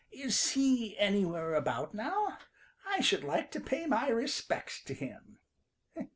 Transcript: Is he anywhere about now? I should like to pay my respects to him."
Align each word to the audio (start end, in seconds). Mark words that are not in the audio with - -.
Is 0.11 0.53
he 0.53 0.97
anywhere 0.97 1.53
about 1.53 1.93
now? 1.93 2.39
I 2.87 3.01
should 3.01 3.23
like 3.23 3.51
to 3.51 3.59
pay 3.61 3.85
my 3.85 4.07
respects 4.09 4.81
to 4.85 4.95
him." 4.95 5.37